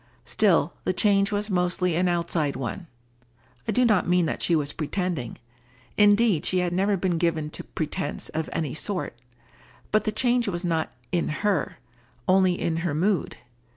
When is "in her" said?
11.11-11.77, 12.59-12.95